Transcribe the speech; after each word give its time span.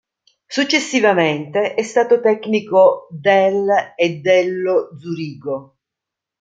Successivamente, 0.47 1.75
è 1.75 1.83
stato 1.83 2.21
tecnico 2.21 3.07
del 3.11 3.67
e 3.95 4.15
dello 4.15 4.89
Zurigo. 4.99 5.77